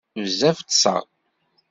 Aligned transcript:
Bezzaf 0.21 0.59
ṭṭseɣ. 0.63 1.03